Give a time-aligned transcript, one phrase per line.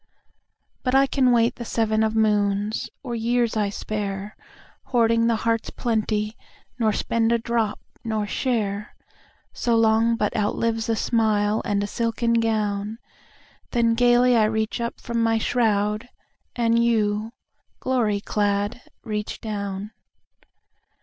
[0.81, 4.35] But I can wait the seven of moons, Or years I spare,
[4.85, 6.35] Hoarding the heart's plenty,
[6.79, 12.97] nor spendA drop, nor share—So long but outlives a smile andA silken gown;
[13.73, 16.09] Then gaily I reach up from my shroud,
[16.55, 17.31] And you,
[17.79, 19.91] glory clad, reach down.